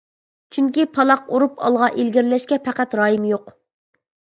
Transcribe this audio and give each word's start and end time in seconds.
چۈنكى 0.55 0.85
پالاق 0.95 1.29
ئۇرۇپ 1.35 1.63
ئالغا 1.69 1.93
ئىلگىرىلەشكە 1.99 2.63
پەقەت 2.67 3.01
رايىم 3.05 3.33
يوق. 3.37 3.59